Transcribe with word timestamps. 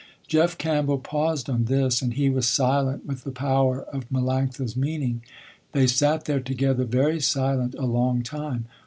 Jeff 0.27 0.57
Campbell 0.57 0.97
paused 0.97 1.47
on 1.47 1.65
this, 1.65 2.01
and 2.01 2.15
he 2.15 2.27
was 2.27 2.47
silent 2.47 3.05
with 3.05 3.23
the 3.23 3.29
power 3.29 3.83
of 3.83 4.09
Melanctha's 4.09 4.75
meaning. 4.75 5.21
They 5.73 5.85
sat 5.85 6.25
there 6.25 6.39
together 6.39 6.85
very 6.85 7.19
silent, 7.19 7.75
a 7.75 7.85
long 7.85 8.23
time. 8.23 8.65